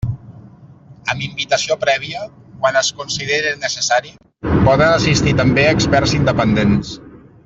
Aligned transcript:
Amb 1.13 1.25
invitació 1.25 1.77
prèvia, 1.83 2.23
quan 2.63 2.79
es 2.81 2.89
considere 3.01 3.51
necessari, 3.67 4.15
poden 4.49 4.87
assistir 4.97 5.35
també 5.43 5.67
experts 5.75 6.17
independents. 6.23 6.95